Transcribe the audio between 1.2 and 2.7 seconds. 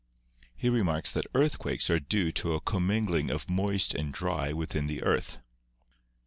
earthquakes are due to a